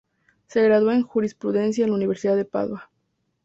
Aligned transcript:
Se 0.47 0.63
graduó 0.63 0.93
en 0.93 1.03
Jurisprudencia 1.03 1.83
en 1.83 1.91
la 1.91 1.95
Universidad 1.95 2.35
de 2.35 2.45
Padua. 2.45 2.89